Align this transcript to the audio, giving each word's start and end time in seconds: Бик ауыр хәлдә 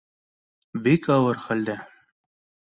Бик 0.87 1.05
ауыр 1.17 1.45
хәлдә 1.45 1.79